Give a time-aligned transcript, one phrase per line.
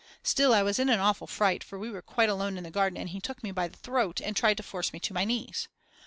[0.23, 2.97] Still, I was in an awful fright, for we were quite alone in the garden
[2.97, 5.67] and he took me by the throat and tried to force me to my knees.